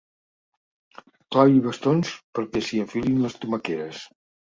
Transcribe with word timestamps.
Clavi 1.35 1.63
bastons 1.67 2.17
perquè 2.41 2.67
s'hi 2.71 2.83
enfilin 2.89 3.25
les 3.29 3.41
tomaqueres. 3.45 4.07